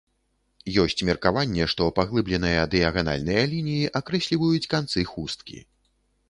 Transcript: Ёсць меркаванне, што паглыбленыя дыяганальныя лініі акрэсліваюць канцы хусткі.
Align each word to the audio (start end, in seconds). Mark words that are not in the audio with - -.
Ёсць 0.83 1.03
меркаванне, 1.09 1.67
што 1.73 1.87
паглыбленыя 1.99 2.63
дыяганальныя 2.71 3.45
лініі 3.53 3.93
акрэсліваюць 4.01 4.67
канцы 4.73 5.07
хусткі. 5.13 5.63